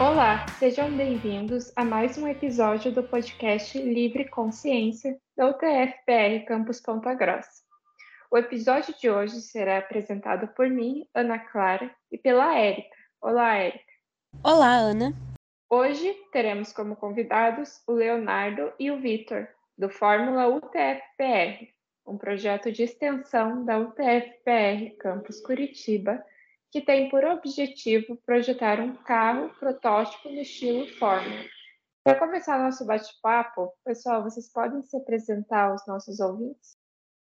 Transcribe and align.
Olá, 0.00 0.46
sejam 0.58 0.90
bem-vindos 0.96 1.70
a 1.76 1.84
mais 1.84 2.16
um 2.16 2.26
episódio 2.26 2.90
do 2.90 3.02
podcast 3.02 3.78
Livre 3.78 4.26
Consciência 4.30 5.20
da 5.36 5.48
UTF-PR 5.48 6.46
Campus 6.48 6.80
Ponta 6.80 7.12
Grossa. 7.12 7.62
O 8.30 8.38
episódio 8.38 8.94
de 8.98 9.10
hoje 9.10 9.42
será 9.42 9.76
apresentado 9.76 10.48
por 10.54 10.70
mim, 10.70 11.06
Ana 11.14 11.38
Clara, 11.38 11.94
e 12.10 12.16
pela 12.16 12.58
Érica. 12.58 12.96
Olá, 13.20 13.58
Érica. 13.58 13.92
Olá, 14.42 14.74
Ana. 14.74 15.12
Hoje 15.68 16.14
teremos 16.32 16.72
como 16.72 16.96
convidados 16.96 17.82
o 17.86 17.92
Leonardo 17.92 18.72
e 18.78 18.90
o 18.90 18.98
Vitor, 18.98 19.46
do 19.76 19.90
Fórmula 19.90 20.48
UTF-PR, 20.48 21.68
um 22.06 22.16
projeto 22.16 22.72
de 22.72 22.84
extensão 22.84 23.66
da 23.66 23.78
UTF-PR 23.78 24.96
Campus 24.98 25.42
Curitiba, 25.42 26.24
que 26.70 26.80
tem 26.80 27.08
por 27.08 27.24
objetivo 27.24 28.16
projetar 28.24 28.80
um 28.80 28.94
carro 28.94 29.50
protótipo 29.58 30.28
no 30.28 30.40
estilo 30.40 30.86
Fórmula. 30.98 31.44
Para 32.04 32.18
começar 32.18 32.62
nosso 32.62 32.86
bate-papo, 32.86 33.72
pessoal, 33.84 34.22
vocês 34.22 34.50
podem 34.52 34.80
se 34.82 34.96
apresentar 34.96 35.70
aos 35.70 35.84
nossos 35.86 36.20
ouvintes? 36.20 36.76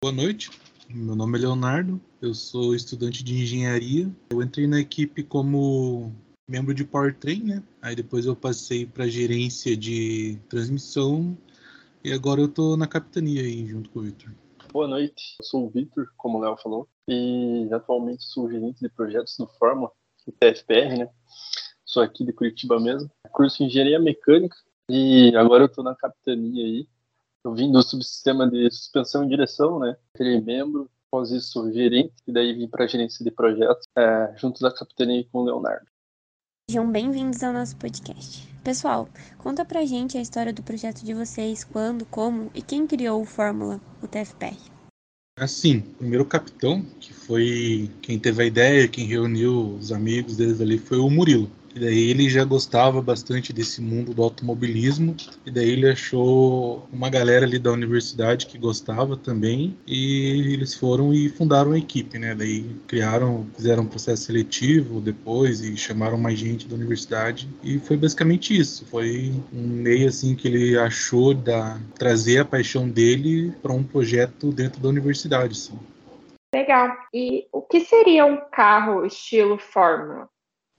Boa 0.04 0.12
noite, 0.12 0.50
meu 0.90 1.16
nome 1.16 1.38
é 1.38 1.41
Leonardo, 1.41 2.02
eu 2.20 2.34
sou 2.34 2.76
estudante 2.76 3.23
de 3.23 3.36
engenharia. 3.36 4.12
Eu 4.32 4.41
entrei 4.41 4.66
na 4.66 4.80
equipe 4.80 5.23
como 5.23 6.12
membro 6.49 6.74
de 6.74 6.84
powertrain, 6.84 7.44
né? 7.44 7.63
Aí 7.82 7.96
depois 7.96 8.26
eu 8.26 8.35
passei 8.35 8.85
para 8.88 9.08
gerência 9.08 9.77
de 9.77 10.40
transmissão 10.49 11.38
e 12.04 12.12
agora 12.12 12.41
eu 12.41 12.48
tô 12.48 12.76
na 12.76 12.88
capitania 12.88 13.41
aí 13.41 13.68
junto 13.68 13.90
com 13.91 13.99
o 13.99 14.04
Victor. 14.04 14.34
Boa 14.74 14.88
noite, 14.88 15.35
eu 15.40 15.46
sou 15.46 15.68
o 15.68 15.70
Victor, 15.70 16.12
como 16.18 16.38
o 16.38 16.41
Léo 16.41 16.58
falou, 16.58 16.90
e 17.08 17.68
atualmente 17.72 18.24
sou 18.24 18.52
gerente 18.52 18.80
de 18.82 18.90
projetos 18.90 19.38
do 19.38 19.48
Forma, 19.48 19.91
o 20.26 20.32
TFPR, 20.32 20.98
né? 20.98 21.10
Sou 21.86 22.04
aqui 22.04 22.26
de 22.26 22.34
Curitiba 22.34 22.80
mesmo, 22.80 23.10
curso 23.32 23.58
de 23.58 23.66
engenharia 23.66 23.99
mecânica 23.99 24.58
e 24.90 25.36
agora 25.36 25.64
eu 25.64 25.70
tô 25.70 25.82
na 25.82 25.96
capitania 25.96 26.66
aí. 26.66 26.88
Eu 27.44 27.54
vim 27.54 27.72
do 27.72 27.82
subsistema 27.82 28.49
de 28.49 28.70
suspensão 28.70 29.24
e 29.24 29.30
direção, 29.30 29.80
né? 29.80 29.96
Virei 30.18 30.41
membro, 30.41 30.90
após 31.08 31.32
isso 31.32 31.72
gerente, 31.72 32.14
e 32.27 32.32
daí 32.32 32.54
vim 32.54 32.68
para 32.68 32.88
gerência 32.88 33.24
de 33.24 33.32
projetos, 33.32 33.88
é, 33.98 34.34
junto 34.36 34.60
da 34.60 34.74
capitania 34.74 35.26
com 35.32 35.40
o 35.40 35.46
Leonardo. 35.46 35.86
Sejam 36.70 36.92
bem-vindos 36.92 37.42
ao 37.44 37.54
nosso 37.54 37.77
podcast. 37.77 38.46
Pessoal, 38.62 39.08
conta 39.38 39.64
pra 39.64 39.86
gente 39.86 40.18
a 40.18 40.21
história 40.21 40.52
do 40.52 40.62
projeto 40.62 41.05
de 41.05 41.14
vocês, 41.14 41.64
quando, 41.64 42.05
como 42.05 42.52
e 42.54 42.62
quem 42.62 42.86
criou 42.86 43.21
o 43.21 43.26
Fórmula, 43.26 43.80
o 44.04 44.08
TFPR. 44.08 44.77
Assim, 45.38 45.77
o 45.77 45.98
primeiro 45.99 46.26
capitão, 46.26 46.84
que 46.99 47.13
foi 47.13 47.91
quem 48.02 48.20
teve 48.20 48.41
a 48.41 48.46
ideia, 48.46 48.88
quem 48.88 49.05
reuniu 49.05 49.76
os 49.76 49.91
amigos 49.91 50.35
deles 50.35 50.60
ali, 50.60 50.80
foi 50.80 50.98
o 50.98 51.10
Murilo. 51.10 51.49
E 51.78 51.80
daí 51.80 52.10
ele 52.10 52.28
já 52.28 52.44
gostava 52.44 53.04
bastante 53.04 53.54
desse 53.54 53.84
mundo 53.84 54.12
do 54.12 54.24
automobilismo. 54.24 55.16
E 55.46 55.52
daí 55.52 55.70
ele 55.70 55.88
achou 55.88 56.88
uma 56.92 57.08
galera 57.08 57.46
ali 57.46 57.60
da 57.60 57.72
universidade 57.72 58.48
que 58.48 58.58
gostava 58.58 59.16
também. 59.16 59.78
E 59.86 60.54
eles 60.54 60.74
foram 60.74 61.14
e 61.14 61.30
fundaram 61.30 61.74
a 61.74 61.78
equipe, 61.78 62.18
né? 62.18 62.34
Daí 62.34 62.66
criaram, 62.88 63.46
fizeram 63.55 63.84
um 63.84 63.88
processo 63.88 64.24
seletivo 64.24 65.00
depois 65.00 65.62
e 65.62 65.78
chamaram 65.78 66.18
mais 66.18 66.40
gente 66.40 66.68
da 66.68 66.74
universidade. 66.74 67.48
E 67.64 67.78
foi 67.78 67.96
basicamente 67.96 68.58
isso. 68.58 68.84
Foi 68.88 69.31
um 69.53 69.68
meio 69.68 70.08
assim 70.08 70.34
que 70.34 70.48
ele 70.48 70.80
achou 70.80 71.36
da 71.36 71.80
trazer 71.94 72.40
a 72.40 72.46
paixão 72.46 72.90
dele 72.90 73.53
para 73.62 73.72
um 73.72 73.84
projeto 73.84 74.52
dentro 74.52 74.81
da 74.81 74.90
universidade, 74.90 75.52
assim. 75.52 75.78
Legal. 76.56 76.90
E 77.14 77.46
o 77.52 77.62
que 77.62 77.81
seria 77.81 78.25
um 78.25 78.40
carro 78.52 79.06
estilo 79.06 79.59
Fórmula? 79.59 80.28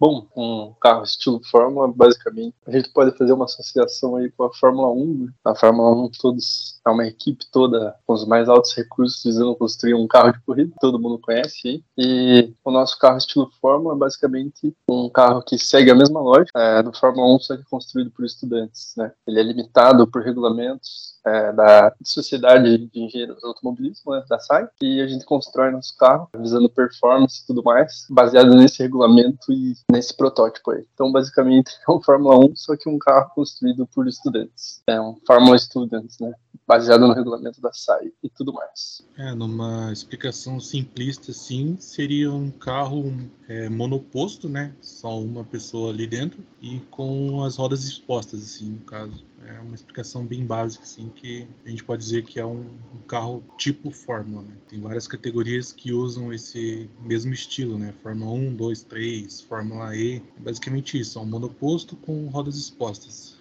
Bom, 0.01 0.29
um 0.37 0.75
carro 0.81 1.03
estilo 1.03 1.41
Fórmula, 1.51 1.89
basicamente, 1.89 2.55
a 2.65 2.71
gente 2.71 2.89
pode 2.91 3.17
fazer 3.19 3.33
uma 3.33 3.47
associação 3.47 4.14
aí 4.14 4.31
com 4.31 4.45
a 4.45 4.55
Fórmula 4.55 4.92
1. 4.92 5.25
Né? 5.25 5.33
A 5.45 5.57
Fórmula 5.57 5.91
1 5.91 6.11
todos 6.20 6.81
é 6.86 6.91
uma 6.91 7.05
equipe 7.05 7.45
toda 7.51 7.97
com 8.07 8.13
os 8.13 8.25
mais 8.25 8.48
altos 8.48 8.73
recursos 8.75 9.20
visando 9.25 9.57
construir 9.57 9.95
um 9.95 10.07
carro 10.07 10.33
de 10.33 10.41
corrida, 10.42 10.73
todo 10.81 11.01
mundo 11.01 11.19
conhece 11.19 11.67
aí. 11.67 11.85
E 11.98 12.55
o 12.64 12.70
nosso 12.70 12.97
carro 12.97 13.19
estilo 13.19 13.51
Fórmula 13.61 13.97
é 13.97 13.98
basicamente 13.98 14.73
um 14.89 15.11
carro 15.11 15.42
que 15.42 15.58
segue 15.58 15.91
a 15.91 15.97
mesma 15.97 16.20
lógica 16.20 16.57
é, 16.61 16.81
do 16.81 16.97
Fórmula 16.97 17.35
1, 17.35 17.41
só 17.41 17.57
que 17.57 17.64
construído 17.64 18.13
por 18.13 18.25
estudantes, 18.25 18.95
né? 18.97 19.11
Ele 19.27 19.41
é 19.41 19.42
limitado 19.42 20.07
por 20.07 20.23
regulamentos 20.23 21.17
é, 21.24 21.52
da 21.52 21.92
Sociedade 22.02 22.79
de 22.79 23.01
Engenheiros 23.01 23.40
do 23.40 23.48
Automobilismo, 23.48 24.12
né, 24.12 24.24
da 24.29 24.39
SAI, 24.39 24.68
e 24.80 25.01
a 25.01 25.06
gente 25.06 25.24
constrói 25.24 25.70
nosso 25.70 25.96
carro 25.96 26.29
visando 26.36 26.68
performance 26.68 27.42
e 27.42 27.46
tudo 27.46 27.62
mais, 27.62 28.06
baseado 28.11 28.55
nesse 28.55 28.83
regulamento 28.83 29.52
e 29.52 29.74
nesse 29.90 30.17
protótipo 30.17 30.70
aí. 30.70 30.84
Então, 30.95 31.11
basicamente, 31.12 31.73
é 31.89 31.92
um 31.92 32.01
Fórmula 32.01 32.39
1, 32.39 32.57
só 32.57 32.77
que 32.77 32.89
um 32.89 32.98
carro 32.98 33.30
construído 33.34 33.86
por 33.86 34.07
estudantes. 34.07 34.83
É 34.86 35.01
um 35.01 35.17
Fórmula 35.27 35.58
Students, 35.58 36.18
né? 36.20 36.33
Baseado 36.67 37.07
no 37.07 37.14
regulamento 37.14 37.61
da 37.61 37.73
SAI 37.73 38.12
e 38.23 38.28
tudo 38.28 38.52
mais. 38.52 39.02
É, 39.17 39.34
numa 39.34 39.92
explicação 39.92 40.61
simplista, 40.61 41.33
sim, 41.33 41.77
seria 41.78 42.30
um 42.30 42.51
carro 42.51 43.12
é, 43.48 43.68
monoposto, 43.68 44.48
né? 44.48 44.74
Só 44.80 45.18
uma 45.18 45.45
pessoa 45.45 45.90
ali 45.90 46.07
dentro 46.07 46.45
e 46.61 46.80
com 46.90 47.42
as 47.42 47.57
rodas 47.57 47.84
expostas, 47.84 48.42
assim, 48.42 48.70
no 48.70 48.80
caso. 48.80 49.27
É 49.48 49.61
uma 49.61 49.75
explicação 49.75 50.27
bem 50.27 50.45
básica, 50.45 50.85
assim, 50.85 51.09
que 51.09 51.48
a 51.64 51.70
gente 51.70 51.83
pode 51.83 52.03
dizer 52.03 52.23
que 52.25 52.39
é 52.39 52.45
um, 52.45 52.61
um 52.95 53.03
carro 53.09 53.42
tipo 53.57 53.91
Fórmula, 53.91 54.42
né? 54.42 54.55
Tem 54.69 54.79
várias 54.79 55.09
categorias 55.09 55.73
que 55.73 55.91
usam 55.91 56.31
esse 56.33 56.91
mesmo 57.01 57.33
estilo, 57.33 57.79
né? 57.79 57.95
Fórmula 58.03 58.33
1, 58.33 58.55
2, 58.55 58.83
3, 58.85 59.41
Fórmula 59.41 59.97
E. 59.97 60.23
É 60.37 60.41
basicamente 60.41 61.01
isso, 61.01 61.19
é 61.19 61.23
um 61.23 61.27
monoposto 61.27 61.97
com 61.97 62.29
rodas 62.29 62.57
expostas. 62.57 63.39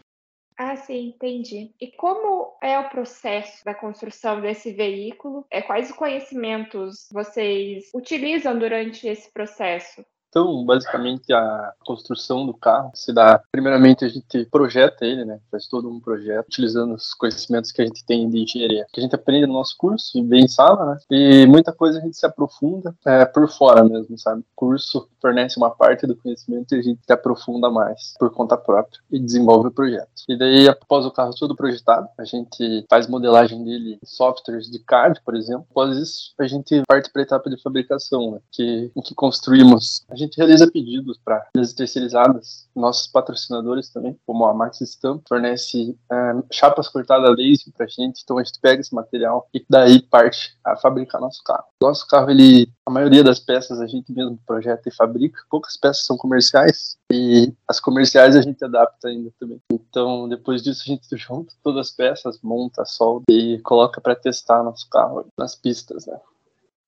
Ah, 0.57 0.75
sim, 0.75 1.09
entendi. 1.09 1.71
E 1.79 1.91
como 1.91 2.57
é 2.63 2.79
o 2.79 2.89
processo 2.89 3.63
da 3.63 3.75
construção 3.75 4.41
desse 4.41 4.71
veículo? 4.71 5.45
É, 5.51 5.61
quais 5.61 5.91
conhecimentos 5.91 7.07
vocês 7.11 7.91
utilizam 7.93 8.57
durante 8.57 9.07
esse 9.07 9.31
processo? 9.31 10.03
Então, 10.37 10.63
basicamente, 10.63 11.33
a 11.33 11.73
construção 11.83 12.45
do 12.45 12.53
carro 12.53 12.91
se 12.93 13.11
dá. 13.11 13.41
Primeiramente, 13.51 14.05
a 14.05 14.07
gente 14.07 14.45
projeta 14.51 15.03
ele, 15.03 15.25
né? 15.25 15.39
Faz 15.49 15.67
todo 15.67 15.89
um 15.89 15.99
projeto 15.99 16.45
utilizando 16.45 16.93
os 16.93 17.11
conhecimentos 17.15 17.71
que 17.71 17.81
a 17.81 17.85
gente 17.85 18.05
tem 18.05 18.29
de 18.29 18.43
engenharia, 18.43 18.85
que 18.93 18.99
a 18.99 19.03
gente 19.03 19.15
aprende 19.15 19.47
no 19.47 19.53
nosso 19.53 19.73
curso, 19.75 20.21
bem 20.23 20.45
em 20.45 20.47
sala, 20.47 20.93
né? 20.93 20.99
E 21.09 21.47
muita 21.47 21.73
coisa 21.73 21.97
a 21.97 22.01
gente 22.01 22.15
se 22.15 22.25
aprofunda 22.25 22.93
é, 23.03 23.25
por 23.25 23.49
fora 23.49 23.83
mesmo, 23.83 24.15
sabe? 24.19 24.41
O 24.41 24.45
curso 24.55 25.09
fornece 25.19 25.57
uma 25.57 25.71
parte 25.71 26.05
do 26.05 26.15
conhecimento 26.15 26.75
e 26.75 26.79
a 26.79 26.81
gente 26.83 26.99
se 27.03 27.11
aprofunda 27.11 27.71
mais 27.71 28.13
por 28.19 28.29
conta 28.31 28.55
própria 28.55 28.99
e 29.11 29.19
desenvolve 29.19 29.69
o 29.69 29.71
projeto. 29.71 30.07
E 30.29 30.37
daí, 30.37 30.69
após 30.69 31.03
o 31.03 31.11
carro 31.11 31.33
todo 31.33 31.55
projetado, 31.55 32.07
a 32.15 32.25
gente 32.25 32.85
faz 32.87 33.07
modelagem 33.07 33.63
dele 33.63 33.97
em 34.03 34.05
softwares 34.05 34.69
de 34.69 34.77
CAD, 34.79 35.19
por 35.25 35.35
exemplo. 35.35 35.65
Após 35.71 35.97
isso, 35.97 36.33
a 36.39 36.45
gente 36.45 36.83
parte 36.87 37.11
para 37.11 37.23
a 37.23 37.25
etapa 37.25 37.49
de 37.49 37.59
fabricação, 37.59 38.31
né? 38.33 38.39
Que, 38.51 38.91
em 38.95 39.01
que 39.01 39.15
construímos 39.15 40.05
a 40.09 40.15
gente 40.15 40.26
realiza 40.35 40.69
pedidos 40.69 41.19
para 41.23 41.45
empresas 41.49 41.73
terceirizadas, 41.73 42.67
nossos 42.75 43.07
patrocinadores 43.07 43.89
também, 43.89 44.17
como 44.25 44.45
a 44.45 44.53
Max 44.53 44.79
Stamp, 44.81 45.23
fornece 45.27 45.97
é, 46.11 46.33
chapas 46.51 46.87
cortadas 46.87 47.35
laser 47.35 47.73
para 47.75 47.87
gente, 47.87 48.21
então 48.23 48.37
a 48.37 48.43
gente 48.43 48.59
pega 48.59 48.81
esse 48.81 48.93
material 48.93 49.47
e 49.53 49.63
daí 49.69 50.01
parte 50.01 50.57
a 50.63 50.75
fabricar 50.75 51.21
nosso 51.21 51.43
carro. 51.43 51.65
Nosso 51.81 52.07
carro, 52.07 52.29
ele, 52.29 52.71
a 52.85 52.91
maioria 52.91 53.23
das 53.23 53.39
peças 53.39 53.79
a 53.79 53.87
gente 53.87 54.11
mesmo 54.11 54.39
projeta 54.45 54.89
e 54.89 54.93
fabrica, 54.93 55.41
poucas 55.49 55.77
peças 55.77 56.05
são 56.05 56.17
comerciais 56.17 56.97
e 57.11 57.53
as 57.67 57.79
comerciais 57.79 58.35
a 58.35 58.41
gente 58.41 58.63
adapta 58.63 59.07
ainda 59.07 59.31
também. 59.39 59.61
Então, 59.71 60.27
depois 60.27 60.61
disso 60.61 60.83
a 60.85 60.89
gente 60.89 61.05
junta 61.15 61.53
todas 61.63 61.87
as 61.87 61.95
peças, 61.95 62.39
monta, 62.41 62.85
solda 62.85 63.25
e 63.29 63.59
coloca 63.59 64.01
para 64.01 64.15
testar 64.15 64.63
nosso 64.63 64.89
carro 64.89 65.25
nas 65.37 65.55
pistas, 65.55 66.05
né? 66.05 66.19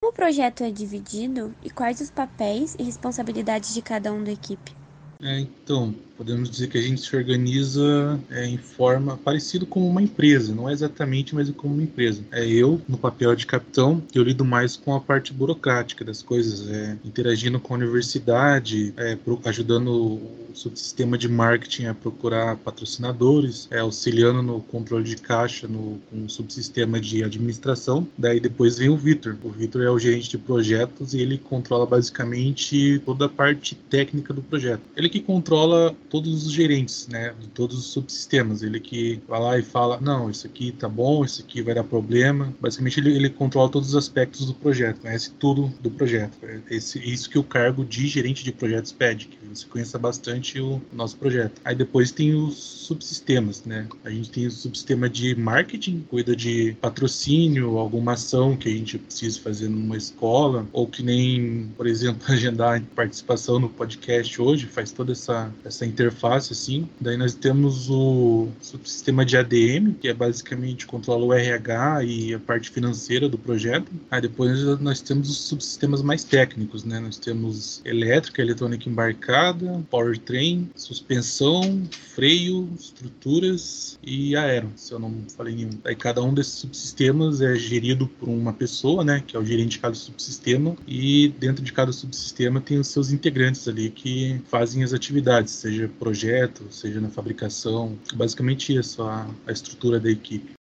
O 0.10 0.12
projeto 0.12 0.64
é 0.64 0.72
dividido 0.72 1.54
e 1.64 1.70
quais 1.70 2.02
os 2.02 2.10
papéis 2.10 2.76
e 2.80 2.84
responsabilidades 2.84 3.76
de 3.76 3.80
cada 3.80 4.12
um 4.12 4.24
da 4.24 4.32
equipe? 4.32 4.74
É, 5.22 5.40
então, 5.40 5.94
podemos 6.18 6.50
dizer 6.50 6.68
que 6.68 6.80
a 6.80 6.82
gente 6.82 7.02
se 7.02 7.16
organiza 7.16 8.20
é, 8.32 8.48
em 8.48 8.58
forma 8.58 9.18
parecido 9.18 9.68
com 9.68 9.88
uma 9.88 10.02
empresa, 10.02 10.56
não 10.56 10.68
é 10.68 10.74
exatamente, 10.74 11.36
mas 11.36 11.52
como 11.52 11.76
uma 11.76 11.84
empresa. 11.84 12.24
É 12.32 12.44
eu 12.48 12.82
no 12.88 12.98
papel 12.98 13.36
de 13.36 13.46
capitão, 13.46 14.02
eu 14.16 14.24
lido 14.24 14.44
mais 14.44 14.76
com 14.76 14.96
a 14.96 15.00
parte 15.00 15.32
burocrática 15.32 16.04
das 16.04 16.24
coisas, 16.24 16.68
é, 16.68 16.98
interagindo 17.06 17.60
com 17.60 17.76
a 17.76 17.78
universidade, 17.78 18.92
é, 18.98 19.16
pro, 19.16 19.40
ajudando 19.46 20.20
o 20.52 20.56
subsistema 20.56 21.18
de 21.18 21.28
marketing 21.28 21.86
a 21.86 21.94
procurar 21.94 22.58
patrocinadores, 22.58 23.68
é, 23.72 23.80
auxiliando 23.80 24.42
no 24.42 24.62
controle 24.62 25.04
de 25.04 25.18
caixa, 25.18 25.68
no 25.68 26.00
com 26.10 26.26
o 26.26 26.30
subsistema 26.30 27.00
de 27.00 27.24
administração. 27.24 28.08
Daí 28.18 28.40
depois 28.40 28.78
vem 28.78 28.90
o 28.90 28.98
Vitor. 28.98 29.38
O 29.44 29.50
Vitor 29.50 29.84
é 29.84 29.90
o 29.90 30.00
gerente 30.00 30.30
de 30.30 30.38
projetos 30.38 31.14
e 31.14 31.22
ele 31.22 31.38
controla 31.38 31.86
basicamente 31.86 33.00
toda 33.06 33.26
a 33.26 33.30
parte 33.30 33.76
técnica 33.76 34.34
do 34.34 34.42
projeto. 34.42 34.82
Ele 34.96 35.10
que 35.10 35.20
controla 35.20 35.96
todos 36.10 36.46
os 36.46 36.52
gerentes, 36.52 37.08
né, 37.08 37.34
de 37.40 37.48
todos 37.48 37.78
os 37.78 37.86
subsistemas. 37.86 38.64
Ele 38.64 38.80
que 38.80 39.20
vai 39.28 39.40
lá 39.40 39.58
e 39.58 39.64
fala, 39.64 40.00
não, 40.02 40.30
isso 40.30 40.48
aqui 40.48 40.72
tá 40.72 40.90
bom, 40.90 41.24
isso 41.24 41.42
aqui 41.42 41.62
vai 41.62 41.76
dar 41.76 41.84
problema. 41.84 42.54
Basicamente 42.60 43.00
ele, 43.00 43.16
ele 43.16 43.30
controla 43.30 43.70
todos 43.70 43.90
os 43.90 43.96
aspectos 43.96 44.46
do 44.46 44.54
projeto, 44.54 45.02
conhece 45.02 45.32
tudo 45.32 45.72
do 45.82 45.92
projeto. 45.92 46.38
É 46.44 46.60
esse, 46.72 47.00
isso 47.00 47.30
que 47.30 47.38
o 47.38 47.44
cargo 47.44 47.86
de 47.86 48.08
gerente 48.08 48.44
de 48.44 48.52
projetos 48.52 48.92
pede, 48.92 49.28
que 49.28 49.38
você 49.48 49.66
conheça 49.66 49.98
bastante 49.98 50.39
durante 50.40 50.60
o 50.60 50.82
nosso 50.94 51.18
projeto. 51.18 51.62
Aí 51.64 51.76
depois 51.76 52.12
tem 52.12 52.34
os 52.34 52.56
subsistemas, 52.56 53.64
né? 53.66 53.88
A 54.04 54.10
gente 54.10 54.32
tem 54.32 54.48
o 54.48 54.52
subsistema 54.52 55.10
de 55.10 55.36
marketing, 55.36 56.06
cuida 56.10 56.36
de 56.36 56.76
patrocínio, 56.82 57.78
alguma 57.78 58.14
ação 58.14 58.56
que 58.56 58.70
a 58.70 58.72
gente 58.72 58.98
precisa 58.98 59.40
fazer 59.42 59.70
numa 59.70 59.98
escola, 59.98 60.66
ou 60.72 60.88
que 60.88 61.04
nem, 61.04 61.70
por 61.76 61.86
exemplo, 61.86 62.22
agendar 62.32 62.82
participação 62.96 63.60
no 63.60 63.70
podcast 63.70 64.42
hoje, 64.42 64.66
faz 64.66 64.92
toda 64.92 65.12
essa, 65.12 65.54
essa 65.66 65.86
interface 65.86 66.54
assim. 66.54 66.88
Daí 67.00 67.18
nós 67.18 67.36
temos 67.36 67.90
o 67.90 68.48
subsistema 68.62 69.26
de 69.26 69.38
ADM, 69.38 69.94
que 70.00 70.08
é 70.08 70.14
basicamente 70.14 70.88
controla 70.88 71.26
o 71.26 71.34
RH 71.34 72.04
e 72.06 72.34
a 72.34 72.40
parte 72.40 72.70
financeira 72.70 73.28
do 73.28 73.38
projeto. 73.38 73.92
Aí 74.10 74.22
depois 74.22 74.64
nós 74.80 75.02
temos 75.02 75.30
os 75.30 75.38
subsistemas 75.38 76.02
mais 76.02 76.24
técnicos, 76.24 76.84
né? 76.84 77.00
Nós 77.00 77.18
temos 77.18 77.82
elétrica, 77.84 78.42
eletrônica 78.42 78.90
embarcada, 78.90 79.84
powertrain, 80.30 80.70
suspensão, 80.76 81.62
freio, 81.92 82.70
estruturas 82.78 84.00
e 84.04 84.36
aero, 84.36 84.70
se 84.76 84.94
eu 84.94 85.00
não 85.00 85.24
falei 85.36 85.56
nenhum. 85.56 85.72
Aí 85.84 85.96
cada 85.96 86.22
um 86.22 86.34
desses 86.34 86.54
subsistemas 86.54 87.42
é 87.42 87.56
gerido 87.56 88.08
por 88.08 88.30
uma 88.30 88.54
pessoa, 88.54 89.04
né? 89.04 89.24
Que 89.26 89.36
é 89.36 89.40
o 89.40 89.46
gerente 89.46 89.72
de 89.72 89.80
cada 89.80 89.96
subsistema 89.96 90.76
e 90.88 91.30
dentro 91.40 91.64
de 91.64 91.74
cada 91.74 91.92
subsistema 91.92 92.62
tem 92.62 92.80
os 92.80 92.88
seus 92.88 93.12
integrantes 93.12 93.68
ali 93.68 93.90
que 93.90 94.40
fazem 94.46 94.84
as 94.84 94.94
atividades, 94.94 95.54
seja 95.54 95.90
projeto, 96.00 96.72
seja 96.72 97.02
na 97.02 97.10
fabricação. 97.10 97.98
Basicamente 98.14 98.76
isso, 98.76 99.02
a, 99.02 99.28
a 99.48 99.52
estrutura 99.52 100.00
da 100.00 100.10
equipe. 100.10 100.54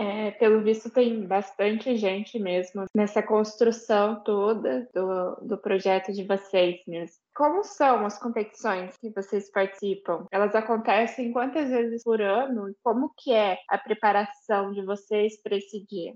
É, 0.00 0.30
pelo 0.30 0.62
visto, 0.62 0.88
tem 0.88 1.26
bastante 1.26 1.96
gente 1.96 2.38
mesmo 2.38 2.84
nessa 2.94 3.20
construção 3.20 4.22
toda 4.22 4.88
do, 4.94 5.34
do 5.42 5.58
projeto 5.58 6.12
de 6.12 6.22
vocês 6.22 6.76
mesmo. 6.86 7.16
Como 7.38 7.62
são 7.62 8.04
as 8.04 8.18
competições 8.18 8.96
que 9.00 9.10
vocês 9.10 9.48
participam? 9.52 10.26
Elas 10.32 10.56
acontecem 10.56 11.32
quantas 11.32 11.70
vezes 11.70 12.02
por 12.02 12.20
ano? 12.20 12.74
Como 12.82 13.14
que 13.16 13.32
é 13.32 13.56
a 13.70 13.78
preparação 13.78 14.72
de 14.72 14.84
vocês 14.84 15.40
para 15.40 15.56
esse 15.56 15.86
dia? 15.86 16.14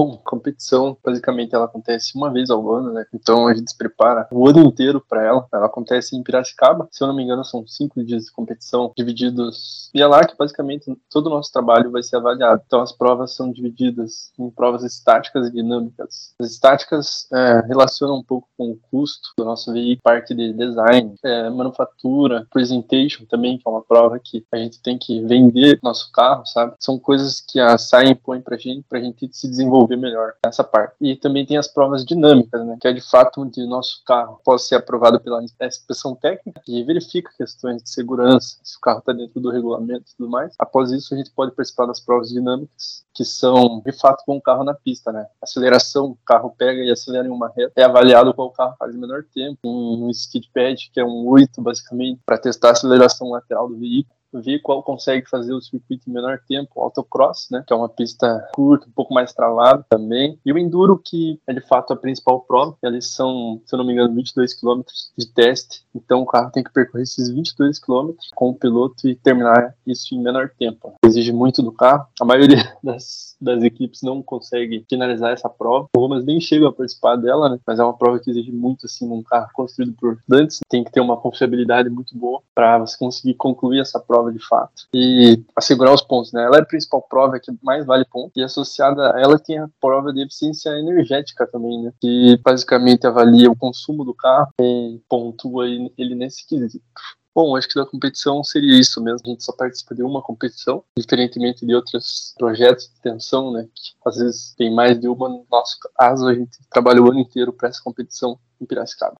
Bom, 0.00 0.16
competição, 0.24 0.96
basicamente, 1.04 1.54
ela 1.54 1.66
acontece 1.66 2.16
uma 2.16 2.32
vez 2.32 2.48
ao 2.48 2.74
ano, 2.74 2.90
né? 2.90 3.04
Então 3.12 3.46
a 3.46 3.52
gente 3.52 3.70
se 3.70 3.76
prepara 3.76 4.26
o 4.32 4.48
ano 4.48 4.64
inteiro 4.64 4.98
para 5.06 5.22
ela. 5.22 5.46
Ela 5.52 5.66
acontece 5.66 6.16
em 6.16 6.22
Piracicaba. 6.22 6.88
Se 6.90 7.04
eu 7.04 7.08
não 7.08 7.14
me 7.14 7.22
engano, 7.22 7.44
são 7.44 7.66
cinco 7.66 8.02
dias 8.02 8.24
de 8.24 8.32
competição 8.32 8.94
divididos. 8.96 9.90
E 9.92 10.00
é 10.00 10.06
lá 10.06 10.24
que, 10.24 10.34
basicamente, 10.34 10.86
todo 11.10 11.26
o 11.26 11.28
nosso 11.28 11.52
trabalho 11.52 11.90
vai 11.90 12.02
ser 12.02 12.16
avaliado. 12.16 12.62
Então 12.64 12.80
as 12.80 12.92
provas 12.92 13.34
são 13.34 13.52
divididas 13.52 14.32
em 14.38 14.48
provas 14.48 14.84
estáticas 14.84 15.48
e 15.48 15.52
dinâmicas. 15.52 16.34
As 16.40 16.50
estáticas 16.50 17.28
é, 17.30 17.60
relacionam 17.68 18.16
um 18.16 18.24
pouco 18.24 18.48
com 18.56 18.70
o 18.70 18.78
custo 18.90 19.28
do 19.36 19.44
nosso 19.44 19.70
veículo, 19.70 20.00
parte 20.02 20.34
de 20.34 20.54
design, 20.54 21.14
é, 21.22 21.50
manufatura, 21.50 22.46
presentation 22.50 23.26
também, 23.26 23.58
que 23.58 23.68
é 23.68 23.70
uma 23.70 23.82
prova 23.82 24.18
que 24.18 24.46
a 24.50 24.56
gente 24.56 24.80
tem 24.80 24.96
que 24.96 25.20
vender 25.26 25.78
nosso 25.82 26.10
carro, 26.10 26.46
sabe? 26.46 26.74
São 26.80 26.98
coisas 26.98 27.42
que 27.42 27.60
a 27.60 27.76
SAI 27.76 28.08
impõe 28.12 28.40
pra 28.40 28.56
gente, 28.56 28.86
pra 28.88 28.98
gente 28.98 29.28
se 29.30 29.46
desenvolver 29.46 29.89
desenvolver 29.90 29.96
melhor 29.96 30.34
essa 30.44 30.62
parte. 30.62 30.94
E 31.00 31.16
também 31.16 31.44
tem 31.44 31.56
as 31.56 31.68
provas 31.68 32.04
dinâmicas, 32.04 32.64
né, 32.64 32.76
que 32.80 32.86
é 32.86 32.92
de 32.92 33.00
fato 33.00 33.42
onde 33.42 33.66
nosso 33.66 34.02
carro 34.04 34.40
pode 34.44 34.62
ser 34.62 34.76
aprovado 34.76 35.20
pela 35.20 35.42
inspeção 35.42 36.14
técnica 36.14 36.60
e 36.66 36.82
verifica 36.84 37.30
questões 37.36 37.82
de 37.82 37.90
segurança, 37.90 38.58
se 38.62 38.76
o 38.76 38.80
carro 38.80 39.00
está 39.00 39.12
dentro 39.12 39.40
do 39.40 39.50
regulamento 39.50 40.04
e 40.10 40.16
tudo 40.16 40.30
mais. 40.30 40.54
Após 40.58 40.90
isso, 40.90 41.14
a 41.14 41.16
gente 41.16 41.30
pode 41.30 41.52
participar 41.52 41.86
das 41.86 42.00
provas 42.00 42.28
dinâmicas, 42.28 43.04
que 43.14 43.24
são 43.24 43.80
de 43.84 43.92
fato 43.92 44.24
com 44.24 44.36
o 44.36 44.42
carro 44.42 44.64
na 44.64 44.74
pista, 44.74 45.12
né? 45.12 45.26
Aceleração, 45.42 46.06
o 46.06 46.18
carro 46.24 46.54
pega 46.56 46.82
e 46.82 46.90
acelera 46.90 47.26
em 47.26 47.30
uma 47.30 47.48
reta, 47.48 47.72
é 47.76 47.82
avaliado 47.82 48.32
qual 48.34 48.50
carro 48.50 48.74
faz 48.78 48.94
o 48.94 48.98
menor 48.98 49.24
tempo, 49.34 49.58
um 49.64 50.08
skid 50.10 50.50
pad, 50.54 50.90
que 50.92 51.00
é 51.00 51.04
um 51.04 51.26
8 51.28 51.60
basicamente, 51.60 52.20
para 52.24 52.38
testar 52.38 52.68
a 52.68 52.72
aceleração 52.72 53.30
lateral 53.30 53.68
do 53.68 53.76
veículo 53.76 54.19
ver 54.32 54.60
qual 54.60 54.82
consegue 54.82 55.28
fazer 55.28 55.52
o 55.52 55.60
circuito 55.60 56.08
em 56.08 56.12
menor 56.12 56.40
tempo, 56.46 56.70
o 56.76 56.82
autocross, 56.82 57.48
né, 57.50 57.62
que 57.66 57.72
é 57.72 57.76
uma 57.76 57.88
pista 57.88 58.48
curta, 58.52 58.86
um 58.86 58.92
pouco 58.92 59.12
mais 59.12 59.32
travada 59.32 59.84
também, 59.88 60.38
e 60.44 60.52
o 60.52 60.58
enduro 60.58 60.98
que 60.98 61.40
é 61.46 61.52
de 61.52 61.60
fato 61.60 61.92
a 61.92 61.96
principal 61.96 62.40
prova, 62.40 62.76
eles 62.82 63.06
são, 63.06 63.60
se 63.64 63.74
eu 63.74 63.78
não 63.78 63.84
me 63.84 63.92
engano, 63.92 64.14
22 64.14 64.54
km 64.54 64.82
de 65.16 65.26
teste, 65.26 65.84
então 65.94 66.22
o 66.22 66.26
carro 66.26 66.50
tem 66.50 66.62
que 66.62 66.72
percorrer 66.72 67.02
esses 67.02 67.28
22 67.28 67.78
km 67.78 68.12
com 68.34 68.50
o 68.50 68.54
piloto 68.54 69.08
e 69.08 69.14
terminar 69.14 69.74
isso 69.86 70.14
em 70.14 70.22
menor 70.22 70.50
tempo. 70.58 70.94
Exige 71.04 71.32
muito 71.32 71.62
do 71.62 71.72
carro, 71.72 72.06
a 72.20 72.24
maioria 72.24 72.76
das, 72.82 73.36
das 73.40 73.62
equipes 73.62 74.02
não 74.02 74.22
consegue 74.22 74.84
finalizar 74.88 75.32
essa 75.32 75.48
prova, 75.48 75.88
algumas 75.94 76.24
nem 76.24 76.40
chegam 76.40 76.68
a 76.68 76.72
participar 76.72 77.16
dela, 77.16 77.48
né, 77.48 77.58
mas 77.66 77.78
é 77.78 77.84
uma 77.84 77.96
prova 77.96 78.18
que 78.18 78.30
exige 78.30 78.52
muito 78.52 78.86
assim 78.86 79.08
um 79.10 79.22
carro 79.22 79.48
construído 79.52 79.94
por 79.94 80.18
antes, 80.30 80.60
tem 80.68 80.84
que 80.84 80.92
ter 80.92 81.00
uma 81.00 81.16
confiabilidade 81.16 81.88
muito 81.88 82.16
boa 82.16 82.42
para 82.54 82.78
você 82.78 82.96
conseguir 82.96 83.34
concluir 83.34 83.80
essa 83.80 83.98
prova 83.98 84.19
prova 84.20 84.32
de 84.32 84.38
fato 84.38 84.86
e 84.92 85.42
assegurar 85.56 85.94
os 85.94 86.02
pontos, 86.02 86.32
né? 86.32 86.44
Ela 86.44 86.58
é 86.58 86.60
a 86.60 86.64
principal 86.64 87.02
prova 87.02 87.40
que 87.40 87.50
mais 87.62 87.84
vale 87.86 88.04
ponto 88.04 88.32
e 88.36 88.42
associada 88.42 89.14
a 89.14 89.20
ela 89.20 89.38
tem 89.38 89.58
a 89.58 89.68
prova 89.80 90.12
de 90.12 90.22
eficiência 90.22 90.70
energética 90.70 91.46
também, 91.46 91.82
né? 91.82 91.92
Que 92.00 92.38
basicamente 92.44 93.06
avalia 93.06 93.50
o 93.50 93.56
consumo 93.56 94.04
do 94.04 94.14
carro 94.14 94.50
e 94.60 95.00
pontua 95.08 95.66
ele 95.66 96.14
nesse 96.14 96.46
quesito. 96.46 96.84
Bom, 97.32 97.56
acho 97.56 97.68
que 97.68 97.76
da 97.76 97.86
competição 97.86 98.42
seria 98.42 98.78
isso 98.78 99.00
mesmo. 99.02 99.20
A 99.24 99.30
gente 99.30 99.44
só 99.44 99.52
participa 99.52 99.94
de 99.94 100.02
uma 100.02 100.20
competição, 100.20 100.82
diferentemente 100.98 101.64
de 101.64 101.74
outros 101.74 102.34
projetos 102.36 102.88
de 102.88 102.94
extensão, 102.94 103.52
né? 103.52 103.68
Que 103.72 103.92
às 104.04 104.16
vezes 104.16 104.54
tem 104.56 104.74
mais 104.74 104.98
de 105.00 105.08
uma. 105.08 105.28
No 105.28 105.46
nosso 105.50 105.76
caso, 105.96 106.26
a 106.26 106.34
gente 106.34 106.58
trabalha 106.68 107.00
o 107.00 107.08
ano 107.08 107.20
inteiro 107.20 107.52
para 107.52 107.68
essa 107.68 107.80
competição 107.82 108.38
em 108.60 108.66
Piracicaba. 108.66 109.14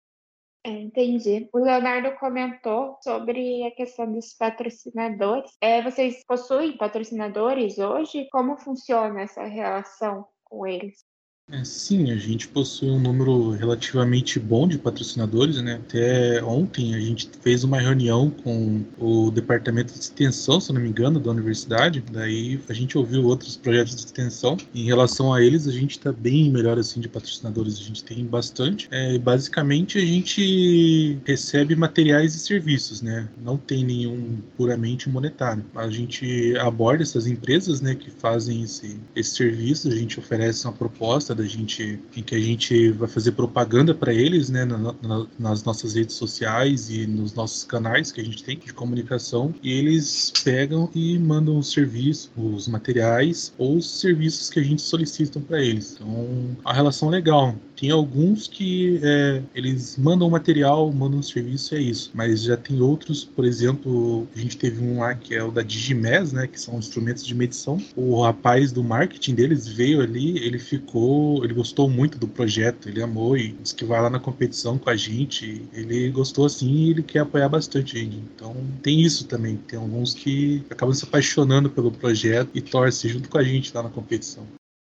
É, 0.63 0.71
entendi. 0.71 1.49
O 1.53 1.59
Leonardo 1.59 2.15
comentou 2.19 2.99
sobre 3.03 3.67
a 3.67 3.71
questão 3.71 4.13
dos 4.13 4.35
patrocinadores. 4.35 5.51
É, 5.61 5.81
vocês 5.83 6.23
possuem 6.27 6.77
patrocinadores 6.77 7.79
hoje? 7.79 8.29
Como 8.31 8.59
funciona 8.59 9.23
essa 9.23 9.45
relação 9.45 10.27
com 10.45 10.67
eles? 10.67 11.10
É, 11.53 11.65
sim, 11.65 12.13
a 12.13 12.17
gente 12.17 12.47
possui 12.47 12.91
um 12.91 13.01
número 13.01 13.51
relativamente 13.51 14.39
bom 14.39 14.69
de 14.69 14.79
patrocinadores, 14.79 15.61
né? 15.61 15.81
Até 15.85 16.43
ontem 16.45 16.95
a 16.95 17.01
gente 17.01 17.29
fez 17.41 17.65
uma 17.65 17.81
reunião 17.81 18.31
com 18.31 18.85
o 18.99 19.33
departamento 19.33 19.93
de 19.93 19.99
extensão, 19.99 20.61
se 20.61 20.73
não 20.73 20.81
me 20.81 20.89
engano, 20.89 21.19
da 21.19 21.31
universidade. 21.31 22.05
Daí 22.13 22.61
a 22.69 22.73
gente 22.73 22.97
ouviu 22.97 23.25
outros 23.25 23.57
projetos 23.57 23.97
de 23.97 24.03
extensão. 24.03 24.57
Em 24.73 24.85
relação 24.85 25.35
a 25.35 25.43
eles, 25.43 25.67
a 25.67 25.73
gente 25.73 25.93
está 25.93 26.13
bem 26.13 26.51
melhor 26.53 26.79
assim 26.79 27.01
de 27.01 27.09
patrocinadores. 27.09 27.81
A 27.81 27.83
gente 27.83 28.05
tem 28.05 28.25
bastante. 28.25 28.87
É, 28.93 29.19
basicamente, 29.19 29.99
a 29.99 30.05
gente 30.05 31.19
recebe 31.27 31.75
materiais 31.75 32.37
e 32.37 32.39
serviços, 32.39 33.03
né? 33.03 33.29
Não 33.43 33.57
tem 33.57 33.85
nenhum 33.85 34.39
puramente 34.57 35.09
monetário. 35.09 35.65
A 35.75 35.91
gente 35.91 36.57
aborda 36.59 37.03
essas 37.03 37.27
empresas, 37.27 37.81
né, 37.81 37.97
que 37.97 38.11
fazem 38.11 38.63
esse, 38.63 39.01
esse 39.17 39.35
serviço. 39.35 39.89
A 39.89 39.97
gente 39.97 40.19
oferece 40.21 40.65
uma 40.65 40.73
proposta 40.73 41.40
da 41.41 41.47
gente, 41.47 41.99
em 42.17 42.23
que 42.23 42.35
a 42.35 42.39
gente 42.39 42.91
vai 42.93 43.09
fazer 43.09 43.33
propaganda 43.33 43.95
para 43.95 44.13
eles, 44.13 44.51
né, 44.51 44.65
na, 44.65 44.79
na, 44.79 45.27
nas 45.39 45.65
nossas 45.65 45.95
redes 45.95 46.15
sociais 46.17 46.91
e 46.91 47.07
nos 47.07 47.35
nossos 47.35 47.65
canais 47.65 48.13
que 48.13 48.21
a 48.21 48.25
gente 48.25 48.45
tem 48.45 48.59
de 48.59 48.73
comunicação, 48.73 49.55
e 49.63 49.73
eles 49.73 50.33
pegam 50.45 50.91
e 50.95 51.19
mandam 51.19 51.59
os 51.59 51.73
serviços, 51.73 52.31
os 52.37 52.69
materiais 52.69 53.53
ou 53.59 53.77
os 53.77 54.01
serviços 54.01 54.51
que 54.51 54.61
a 54.61 54.63
gente 54.63 54.83
solicita 54.83 55.41
para 55.41 55.63
eles. 55.63 55.95
Então, 55.95 56.57
a 56.65 56.73
relação 56.73 57.09
é 57.09 57.13
legal. 57.13 57.55
Tem 57.81 57.91
alguns 57.91 58.47
que 58.47 59.01
é, 59.03 59.43
eles 59.55 59.97
mandam 59.97 60.29
material, 60.29 60.93
mandam 60.93 61.23
serviço, 61.23 61.75
é 61.75 61.81
isso. 61.81 62.11
Mas 62.13 62.43
já 62.43 62.55
tem 62.55 62.79
outros, 62.79 63.25
por 63.25 63.43
exemplo, 63.43 64.29
a 64.37 64.39
gente 64.39 64.59
teve 64.59 64.85
um 64.85 64.99
lá 64.99 65.15
que 65.15 65.35
é 65.35 65.43
o 65.43 65.51
da 65.51 65.63
Digimés, 65.63 66.31
né? 66.31 66.47
Que 66.47 66.61
são 66.61 66.79
instrumentos 66.79 67.25
de 67.25 67.35
medição. 67.35 67.83
O 67.97 68.21
rapaz 68.21 68.71
do 68.71 68.85
marketing 68.85 69.35
deles 69.35 69.67
veio 69.67 70.03
ali, 70.03 70.37
ele 70.45 70.59
ficou, 70.59 71.43
ele 71.43 71.55
gostou 71.55 71.89
muito 71.89 72.19
do 72.19 72.29
projeto, 72.29 72.87
ele 72.87 73.03
amou 73.03 73.35
e 73.35 73.53
disse 73.53 73.75
que 73.75 73.87
vai 73.87 74.03
lá 74.03 74.11
na 74.11 74.21
competição 74.21 74.77
com 74.77 74.91
a 74.91 74.97
gente. 74.97 75.63
Ele 75.73 76.11
gostou 76.11 76.45
assim 76.45 76.71
e 76.71 76.91
ele 76.91 77.03
quer 77.03 77.21
apoiar 77.21 77.49
bastante 77.49 77.99
gente. 77.99 78.19
Então 78.35 78.55
tem 78.83 79.01
isso 79.01 79.25
também. 79.25 79.57
Tem 79.57 79.79
alguns 79.79 80.13
que 80.13 80.63
acabam 80.69 80.95
se 80.95 81.05
apaixonando 81.05 81.71
pelo 81.71 81.91
projeto 81.91 82.51
e 82.55 82.61
torcem 82.61 83.11
junto 83.11 83.31
com 83.31 83.39
a 83.39 83.43
gente 83.43 83.75
lá 83.75 83.83
na 83.83 83.89
competição. 83.89 84.47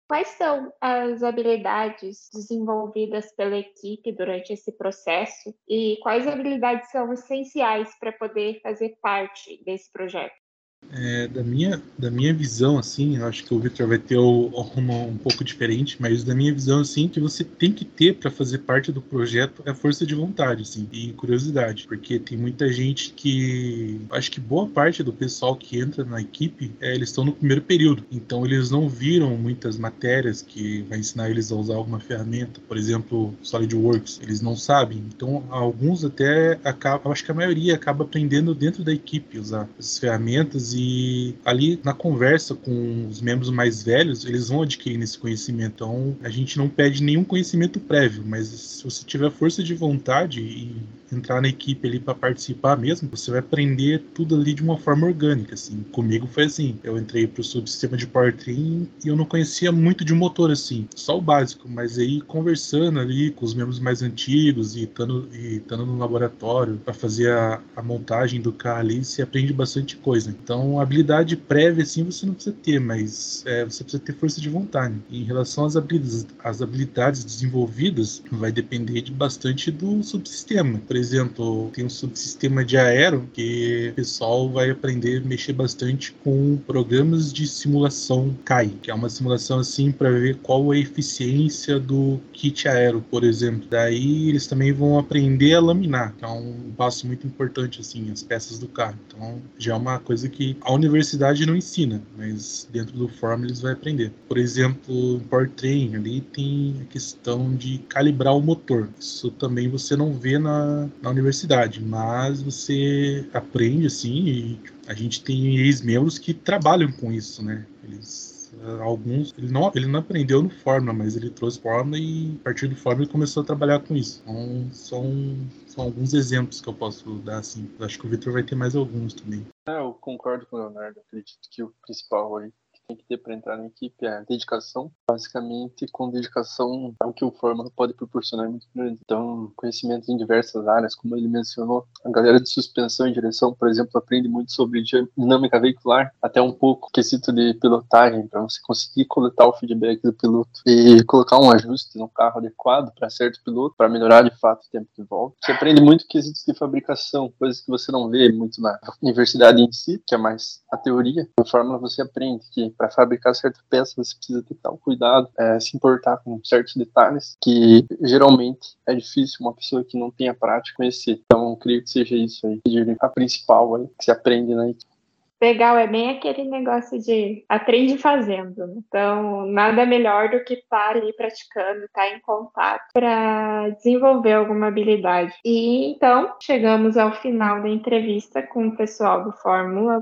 Quais 0.09 0.29
são 0.29 0.73
as 0.81 1.21
habilidades 1.21 2.31
desenvolvidas 2.33 3.31
pela 3.35 3.55
equipe 3.57 4.11
durante 4.11 4.51
esse 4.51 4.75
processo 4.75 5.53
e 5.69 5.97
quais 6.01 6.27
habilidades 6.27 6.89
são 6.89 7.13
essenciais 7.13 7.95
para 7.99 8.11
poder 8.13 8.59
fazer 8.63 8.97
parte 9.03 9.63
desse 9.63 9.91
projeto? 9.91 10.48
É, 10.91 11.27
da, 11.27 11.43
minha, 11.43 11.81
da 11.97 12.09
minha 12.09 12.33
visão, 12.33 12.77
assim, 12.77 13.17
eu 13.17 13.25
acho 13.27 13.43
que 13.43 13.53
o 13.53 13.59
Victor 13.59 13.87
vai 13.87 13.99
ter 13.99 14.17
o, 14.17 14.47
uma 14.75 14.95
um 14.95 15.17
pouco 15.17 15.43
diferente, 15.43 15.97
mas 15.99 16.23
da 16.23 16.33
minha 16.33 16.53
visão, 16.53 16.79
assim, 16.79 17.07
que 17.07 17.19
você 17.19 17.43
tem 17.43 17.71
que 17.71 17.85
ter 17.85 18.15
para 18.15 18.31
fazer 18.31 18.59
parte 18.59 18.91
do 18.91 19.01
projeto 19.01 19.61
é 19.65 19.73
força 19.73 20.05
de 20.05 20.15
vontade, 20.15 20.63
assim, 20.63 20.87
e 20.91 21.13
curiosidade, 21.13 21.85
porque 21.87 22.17
tem 22.17 22.37
muita 22.37 22.71
gente 22.71 23.13
que, 23.13 24.01
acho 24.09 24.31
que 24.31 24.39
boa 24.39 24.67
parte 24.67 25.03
do 25.03 25.13
pessoal 25.13 25.55
que 25.55 25.79
entra 25.79 26.03
na 26.03 26.21
equipe, 26.21 26.71
é, 26.81 26.95
eles 26.95 27.09
estão 27.09 27.23
no 27.23 27.33
primeiro 27.33 27.61
período, 27.61 28.03
então 28.11 28.43
eles 28.45 28.71
não 28.71 28.89
viram 28.89 29.37
muitas 29.37 29.77
matérias 29.77 30.41
que 30.41 30.81
vai 30.83 30.99
ensinar 30.99 31.29
eles 31.29 31.51
a 31.51 31.55
usar 31.55 31.75
alguma 31.75 31.99
ferramenta, 31.99 32.59
por 32.67 32.77
exemplo, 32.77 33.35
SolidWorks, 33.43 34.19
eles 34.23 34.41
não 34.41 34.55
sabem, 34.55 35.03
então 35.15 35.43
alguns 35.49 36.03
até 36.03 36.59
acabam, 36.63 37.11
acho 37.11 37.23
que 37.23 37.31
a 37.31 37.35
maioria 37.35 37.75
acaba 37.75 38.03
aprendendo 38.03 38.55
dentro 38.55 38.83
da 38.83 38.91
equipe 38.91 39.37
usar 39.37 39.69
essas 39.77 39.99
ferramentas 39.99 40.68
e 40.73 41.35
ali 41.45 41.79
na 41.83 41.93
conversa 41.93 42.55
com 42.55 43.07
os 43.07 43.21
membros 43.21 43.49
mais 43.49 43.83
velhos, 43.83 44.25
eles 44.25 44.49
vão 44.49 44.61
adquirindo 44.61 45.03
esse 45.03 45.17
conhecimento. 45.17 45.73
Então 45.75 46.17
a 46.21 46.29
gente 46.29 46.57
não 46.57 46.67
pede 46.69 47.03
nenhum 47.03 47.23
conhecimento 47.23 47.79
prévio, 47.79 48.23
mas 48.25 48.47
se 48.47 48.83
você 48.83 49.03
tiver 49.05 49.31
força 49.31 49.63
de 49.63 49.73
vontade 49.73 50.41
e 50.41 50.75
entrar 51.15 51.41
na 51.41 51.47
equipe 51.47 51.87
ali 51.87 51.99
para 51.99 52.15
participar 52.15 52.77
mesmo, 52.77 53.09
você 53.09 53.31
vai 53.31 53.39
aprender 53.39 54.03
tudo 54.13 54.35
ali 54.35 54.53
de 54.53 54.63
uma 54.63 54.77
forma 54.77 55.07
orgânica, 55.07 55.53
assim. 55.53 55.83
Comigo 55.91 56.27
foi 56.27 56.45
assim, 56.45 56.77
eu 56.83 56.97
entrei 56.97 57.27
pro 57.27 57.43
subsistema 57.43 57.97
de 57.97 58.07
powertrain 58.07 58.87
e 59.03 59.07
eu 59.07 59.15
não 59.15 59.25
conhecia 59.25 59.71
muito 59.71 60.03
de 60.03 60.13
motor 60.13 60.51
assim, 60.51 60.87
só 60.95 61.17
o 61.17 61.21
básico, 61.21 61.67
mas 61.69 61.97
aí 61.97 62.21
conversando 62.21 62.99
ali 62.99 63.31
com 63.31 63.45
os 63.45 63.53
membros 63.53 63.79
mais 63.79 64.01
antigos 64.01 64.75
e 64.75 64.83
estando 64.83 65.29
e 65.33 65.57
estando 65.57 65.85
no 65.85 65.97
laboratório 65.97 66.77
para 66.77 66.93
fazer 66.93 67.31
a, 67.31 67.61
a 67.75 67.81
montagem 67.81 68.41
do 68.41 68.51
carro 68.51 68.79
ali, 68.79 69.03
você 69.03 69.21
aprende 69.21 69.53
bastante 69.53 69.97
coisa. 69.97 70.29
Então, 70.29 70.79
habilidade 70.79 71.35
prévia 71.35 71.83
assim 71.83 72.03
você 72.03 72.25
não 72.25 72.33
precisa 72.33 72.55
ter, 72.61 72.79
mas 72.79 73.43
é, 73.45 73.65
você 73.65 73.83
precisa 73.83 74.03
ter 74.03 74.13
força 74.13 74.39
de 74.41 74.49
vontade. 74.49 74.95
Em 75.09 75.23
relação 75.23 75.65
às 75.65 75.75
habilidades, 75.75 76.27
às 76.43 76.61
habilidades 76.61 77.23
desenvolvidas, 77.23 78.21
vai 78.31 78.51
depender 78.51 79.01
de 79.01 79.11
bastante 79.11 79.71
do 79.71 80.03
subsistema. 80.03 80.79
Por 80.79 80.95
exemplo, 80.99 81.71
tem 81.73 81.85
um 81.85 81.89
subsistema 81.89 82.63
de 82.63 82.77
aero 82.77 83.27
que 83.33 83.89
o 83.91 83.95
pessoal 83.95 84.49
vai 84.49 84.69
aprender 84.69 85.21
a 85.21 85.25
mexer 85.25 85.53
bastante 85.53 86.11
com 86.23 86.57
programas 86.67 87.33
de 87.33 87.47
simulação 87.47 88.35
CAI, 88.45 88.69
que 88.81 88.91
é 88.91 88.93
uma 88.93 89.09
simulação 89.09 89.59
assim 89.59 89.91
para 89.91 90.11
ver 90.11 90.37
qual 90.37 90.71
a 90.71 90.77
eficiência 90.77 91.79
do 91.79 92.19
kit 92.33 92.67
aero, 92.67 93.03
por 93.09 93.23
exemplo. 93.23 93.67
Daí 93.69 94.29
eles 94.29 94.47
também 94.47 94.71
vão 94.71 94.99
aprender 94.99 95.55
a 95.55 95.61
laminar, 95.61 96.13
que 96.17 96.25
é 96.25 96.27
um 96.27 96.71
passo 96.77 97.07
muito 97.07 97.25
importante 97.25 97.81
assim, 97.81 98.11
as 98.11 98.21
peças 98.21 98.59
do 98.59 98.67
carro. 98.67 98.97
Então, 99.07 99.41
já 99.57 99.73
é 99.73 99.77
uma 99.77 99.99
coisa 99.99 100.27
que 100.29 100.57
a 100.61 100.73
universidade 100.73 101.45
não 101.45 101.55
ensina, 101.55 102.01
mas 102.17 102.67
dentro 102.71 102.97
do 102.97 103.07
Form 103.07 103.43
eles 103.43 103.61
vão 103.61 103.71
aprender. 103.71 104.11
Por 104.27 104.37
exemplo, 104.37 105.15
em 105.15 105.19
Powertrain 105.19 105.95
ali 105.95 106.21
tem 106.21 106.75
a 106.81 106.85
questão 106.85 107.55
de 107.55 107.79
calibrar 107.89 108.35
o 108.35 108.41
motor. 108.41 108.89
Isso 108.99 109.31
também 109.31 109.69
você 109.69 109.95
não 109.95 110.13
vê 110.13 110.37
na, 110.37 110.88
na 111.01 111.09
universidade, 111.09 111.83
mas 111.83 112.41
você 112.41 113.27
aprende 113.33 113.87
assim 113.87 114.25
e 114.25 114.59
a 114.87 114.93
gente 114.93 115.23
tem 115.23 115.57
ex-membros 115.57 116.17
que 116.17 116.33
trabalham 116.33 116.91
com 116.91 117.11
isso, 117.11 117.43
né? 117.43 117.65
Eles 117.83 118.39
alguns 118.81 119.33
ele 119.37 119.51
não 119.51 119.71
ele 119.73 119.85
não 119.85 119.99
aprendeu 119.99 120.41
no 120.41 120.49
Fórmula, 120.49 120.93
mas 120.93 121.15
ele 121.15 121.29
trouxe 121.29 121.61
Fórmula 121.61 121.97
e 121.97 122.35
a 122.41 122.43
partir 122.45 122.67
do 122.67 122.75
Fórmula 122.75 123.05
ele 123.05 123.11
começou 123.11 123.43
a 123.43 123.45
trabalhar 123.45 123.79
com 123.79 123.95
isso. 123.95 124.21
Então 124.23 124.69
são 124.71 125.37
são 125.67 125.83
alguns 125.83 126.13
exemplos 126.13 126.59
que 126.59 126.67
eu 126.67 126.73
posso 126.73 127.19
dar 127.19 127.39
assim. 127.39 127.69
Acho 127.79 127.99
que 127.99 128.07
o 128.07 128.09
Victor 128.09 128.33
vai 128.33 128.43
ter 128.43 128.55
mais 128.55 128.75
alguns 128.75 129.13
também. 129.13 129.45
É, 129.67 129.77
eu 129.79 129.93
concordo 129.93 130.45
com 130.47 130.57
o 130.57 130.59
Leonardo. 130.59 130.99
Acredito 130.99 131.47
que 131.51 131.63
o 131.63 131.73
principal 131.85 132.37
aí 132.37 132.51
tem 132.89 132.97
que 132.97 133.05
ter 133.05 133.17
para 133.17 133.35
entrar 133.35 133.55
na 133.55 133.67
equipe 133.67 134.05
é 134.05 134.23
dedicação. 134.27 134.91
Basicamente, 135.07 135.85
com 135.91 136.09
dedicação, 136.09 136.95
é 137.01 137.05
o 137.05 137.13
que 137.13 137.23
o 137.23 137.31
Fórmula 137.31 137.69
pode 137.75 137.93
proporcionar 137.93 138.49
muito 138.49 138.67
grande. 138.75 138.99
Então, 139.03 139.51
conhecimento 139.55 140.11
em 140.11 140.17
diversas 140.17 140.67
áreas, 140.67 140.95
como 140.95 141.15
ele 141.15 141.27
mencionou, 141.27 141.85
a 142.03 142.09
galera 142.09 142.39
de 142.39 142.49
suspensão 142.49 143.07
e 143.07 143.13
direção, 143.13 143.53
por 143.53 143.69
exemplo, 143.69 143.91
aprende 143.95 144.27
muito 144.27 144.51
sobre 144.51 144.83
dinâmica 145.15 145.59
veicular, 145.59 146.11
até 146.21 146.41
um 146.41 146.51
pouco 146.51 146.89
quesito 146.91 147.31
de 147.31 147.53
pilotagem, 147.55 148.27
para 148.27 148.41
você 148.41 148.59
conseguir 148.63 149.05
coletar 149.05 149.45
o 149.45 149.53
feedback 149.53 150.01
do 150.01 150.13
piloto 150.13 150.61
e 150.65 151.03
colocar 151.03 151.39
um 151.39 151.51
ajuste 151.51 151.97
no 151.97 152.09
carro 152.09 152.39
adequado 152.39 152.91
para 152.95 153.09
certo 153.09 153.39
piloto, 153.43 153.75
para 153.77 153.89
melhorar 153.89 154.23
de 154.23 154.35
fato 154.39 154.65
o 154.65 154.69
tempo 154.71 154.89
de 154.97 155.03
volta. 155.03 155.35
Você 155.43 155.51
aprende 155.51 155.81
muito 155.81 156.07
quesitos 156.07 156.43
de 156.43 156.53
fabricação, 156.55 157.31
coisas 157.37 157.61
que 157.61 157.69
você 157.69 157.91
não 157.91 158.09
vê 158.09 158.31
muito 158.31 158.59
na 158.61 158.79
universidade 159.01 159.61
em 159.61 159.71
si, 159.71 160.01
que 160.07 160.15
é 160.15 160.17
mais 160.17 160.61
a 160.71 160.77
teoria. 160.77 161.27
Na 161.37 161.45
Fórmula 161.45 161.77
você 161.77 162.01
aprende 162.01 162.45
que 162.51 162.73
para 162.79 162.89
fabricar 162.89 163.35
certa 163.35 163.59
peça 163.69 163.93
você 163.97 164.15
precisa 164.15 164.41
ter 164.41 164.55
tal 164.55 164.77
cuidado, 164.77 165.29
é, 165.37 165.59
se 165.59 165.75
importar 165.75 166.17
com 166.17 166.39
certos 166.45 166.77
detalhes 166.77 167.35
que 167.43 167.85
geralmente 168.01 168.77
é 168.87 168.95
difícil 168.95 169.37
uma 169.41 169.53
pessoa 169.53 169.83
que 169.83 169.99
não 169.99 170.09
tenha 170.09 170.33
prática 170.33 170.77
conhecer. 170.77 171.21
Então, 171.25 171.57
creio 171.57 171.83
que 171.83 171.89
seja 171.89 172.15
isso 172.15 172.47
aí, 172.47 172.61
a 173.01 173.09
principal 173.09 173.75
aí, 173.75 173.87
que 173.97 174.05
se 174.05 174.11
aprende 174.11 174.55
na 174.55 174.69
equipe. 174.69 174.99
Legal, 175.41 175.77
é 175.77 175.87
bem 175.87 176.09
aquele 176.09 176.43
negócio 176.43 176.99
de 176.99 177.45
aprende 177.47 177.97
fazendo. 177.97 178.67
Né? 178.67 178.73
Então, 178.87 179.45
nada 179.45 179.85
melhor 179.85 180.29
do 180.29 180.43
que 180.43 180.55
estar 180.55 180.91
tá 180.93 180.99
ali 180.99 181.13
praticando, 181.13 181.85
estar 181.85 182.01
tá 182.01 182.09
em 182.09 182.19
contato 182.19 182.83
para 182.93 183.69
desenvolver 183.69 184.33
alguma 184.33 184.67
habilidade. 184.67 185.33
E 185.45 185.91
então, 185.91 186.35
chegamos 186.41 186.97
ao 186.97 187.13
final 187.13 187.61
da 187.61 187.69
entrevista 187.69 188.41
com 188.43 188.67
o 188.67 188.75
pessoal 188.75 189.23
do 189.23 189.31
Fórmula 189.31 190.01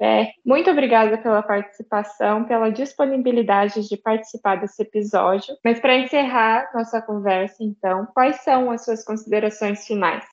PFR. 0.00 0.32
Muito 0.44 0.70
obrigada 0.70 1.18
pela 1.18 1.42
participação, 1.42 2.44
pela 2.44 2.70
disponibilidade 2.70 3.86
de 3.86 3.96
participar 3.98 4.56
desse 4.56 4.82
episódio. 4.82 5.54
Mas 5.62 5.78
para 5.78 5.98
encerrar 5.98 6.70
nossa 6.74 7.02
conversa, 7.02 7.56
então, 7.60 8.06
quais 8.14 8.36
são 8.42 8.70
as 8.70 8.84
suas 8.84 9.04
considerações 9.04 9.86
finais? 9.86 10.24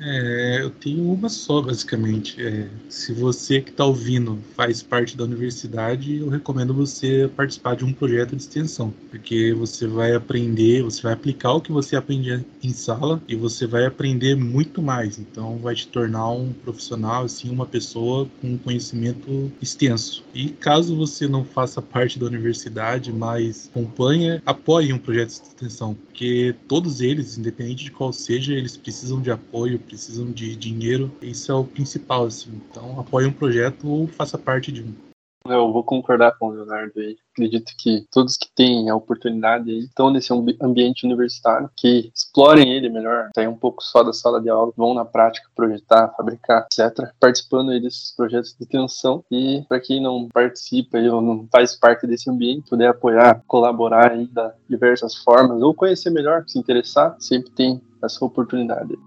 É, 0.00 0.60
eu 0.62 0.70
tenho 0.70 1.10
uma 1.12 1.28
só, 1.28 1.60
basicamente. 1.60 2.40
É, 2.40 2.68
se 2.88 3.12
você 3.12 3.60
que 3.60 3.70
está 3.70 3.84
ouvindo 3.84 4.38
faz 4.54 4.80
parte 4.80 5.16
da 5.16 5.24
universidade, 5.24 6.18
eu 6.18 6.28
recomendo 6.28 6.72
você 6.72 7.28
participar 7.34 7.74
de 7.74 7.84
um 7.84 7.92
projeto 7.92 8.36
de 8.36 8.42
extensão, 8.42 8.94
porque 9.10 9.52
você 9.54 9.88
vai 9.88 10.14
aprender, 10.14 10.82
você 10.84 11.02
vai 11.02 11.12
aplicar 11.14 11.52
o 11.54 11.60
que 11.60 11.72
você 11.72 11.96
aprende 11.96 12.46
em 12.62 12.72
sala 12.72 13.20
e 13.26 13.34
você 13.34 13.66
vai 13.66 13.86
aprender 13.86 14.36
muito 14.36 14.80
mais. 14.80 15.18
Então, 15.18 15.58
vai 15.58 15.74
te 15.74 15.88
tornar 15.88 16.30
um 16.30 16.52
profissional, 16.52 17.24
assim, 17.24 17.50
uma 17.50 17.66
pessoa 17.66 18.30
com 18.40 18.56
conhecimento 18.56 19.52
extenso. 19.60 20.24
E 20.32 20.50
caso 20.50 20.96
você 20.96 21.26
não 21.26 21.44
faça 21.44 21.82
parte 21.82 22.20
da 22.20 22.26
universidade, 22.26 23.12
mas 23.12 23.68
acompanha, 23.74 24.40
apoie 24.46 24.92
um 24.92 24.98
projeto 24.98 25.28
de 25.30 25.34
extensão, 25.48 25.94
porque 26.06 26.54
todos 26.68 27.00
eles, 27.00 27.36
independente 27.36 27.84
de 27.84 27.90
qual 27.90 28.12
seja, 28.12 28.52
eles 28.54 28.76
precisam 28.76 29.20
de 29.20 29.30
apoio 29.32 29.80
precisam 29.88 30.30
de 30.30 30.54
dinheiro, 30.54 31.10
isso 31.22 31.50
é 31.50 31.54
o 31.54 31.64
principal, 31.64 32.26
assim. 32.26 32.60
Então, 32.70 33.00
apoie 33.00 33.26
um 33.26 33.32
projeto 33.32 33.88
ou 33.88 34.06
faça 34.06 34.36
parte 34.36 34.70
de 34.70 34.82
um. 34.82 35.08
Eu 35.46 35.72
vou 35.72 35.82
concordar 35.82 36.36
com 36.38 36.48
o 36.48 36.50
Leonardo 36.50 36.92
aí. 37.00 37.16
Acredito 37.32 37.72
que 37.78 38.04
todos 38.10 38.36
que 38.36 38.48
têm 38.54 38.90
a 38.90 38.96
oportunidade 38.96 39.70
aí 39.70 39.78
estão 39.78 40.10
nesse 40.10 40.32
ambiente 40.60 41.06
universitário, 41.06 41.70
que 41.76 42.10
explorem 42.14 42.72
ele 42.72 42.88
melhor, 42.88 43.30
sair 43.34 43.46
um 43.46 43.56
pouco 43.56 43.82
só 43.82 44.02
da 44.02 44.12
sala 44.12 44.40
de 44.40 44.50
aula, 44.50 44.72
vão 44.76 44.92
na 44.92 45.04
prática 45.04 45.48
projetar, 45.54 46.12
fabricar, 46.16 46.66
etc. 46.72 47.10
Participando 47.18 47.70
aí 47.70 47.80
desses 47.80 48.14
projetos 48.14 48.54
de 48.54 48.64
extensão 48.64 49.24
e 49.30 49.64
para 49.68 49.80
quem 49.80 50.02
não 50.02 50.28
participa 50.28 50.98
ou 50.98 51.22
não 51.22 51.48
faz 51.50 51.76
parte 51.76 52.06
desse 52.06 52.28
ambiente, 52.28 52.68
puder 52.68 52.88
apoiar, 52.88 53.42
colaborar 53.46 54.12
aí 54.12 54.26
de 54.26 54.52
diversas 54.68 55.14
formas 55.14 55.62
ou 55.62 55.72
conhecer 55.72 56.10
melhor, 56.10 56.44
se 56.46 56.58
interessar, 56.58 57.16
sempre 57.18 57.50
tem 57.52 57.80
essa 58.02 58.24
oportunidade. 58.24 58.98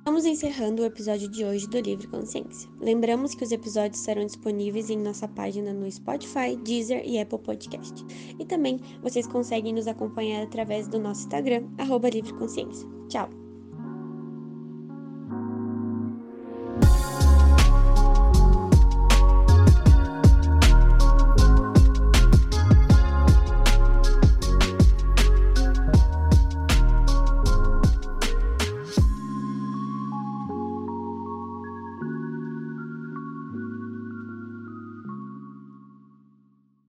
Estamos 0.00 0.24
encerrando 0.24 0.80
o 0.80 0.86
episódio 0.86 1.28
de 1.28 1.44
hoje 1.44 1.68
do 1.68 1.78
Livre 1.78 2.06
Consciência. 2.06 2.70
Lembramos 2.80 3.34
que 3.34 3.44
os 3.44 3.52
episódios 3.52 4.00
serão 4.00 4.24
disponíveis 4.24 4.88
em 4.88 4.96
nossa 4.96 5.28
página 5.28 5.74
no 5.74 5.90
Spotify, 5.92 6.56
Deezer 6.64 7.02
e 7.04 7.20
Apple 7.20 7.38
Podcast. 7.38 8.02
E 8.38 8.44
também 8.46 8.80
vocês 9.02 9.26
conseguem 9.26 9.74
nos 9.74 9.86
acompanhar 9.86 10.42
através 10.42 10.88
do 10.88 10.98
nosso 10.98 11.24
Instagram, 11.24 11.68
arroba 11.76 12.08
Livre 12.08 12.32
Consciência. 12.32 12.88
Tchau! 13.10 13.39